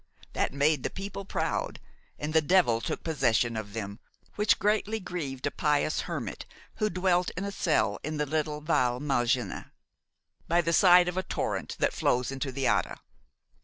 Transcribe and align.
That 0.33 0.51
made 0.51 0.81
the 0.81 0.89
people 0.89 1.25
proud, 1.25 1.79
and 2.17 2.33
the 2.33 2.41
devil 2.41 2.81
took 2.81 3.03
possession 3.03 3.55
of 3.55 3.73
them, 3.73 3.99
which 4.33 4.57
greatly 4.57 4.99
grieved 4.99 5.45
a 5.45 5.51
pious 5.51 5.99
hermit 6.09 6.47
who 6.77 6.89
dwelt 6.89 7.29
in 7.37 7.43
a 7.45 7.51
cell 7.51 7.99
in 8.03 8.17
the 8.17 8.25
little 8.25 8.61
Val 8.61 8.99
Malgina, 8.99 9.73
by 10.47 10.61
the 10.61 10.73
side 10.73 11.07
of 11.07 11.17
a 11.17 11.21
torrent 11.21 11.75
that 11.77 11.93
flows 11.93 12.31
into 12.31 12.51
the 12.51 12.65
Adda. 12.67 12.99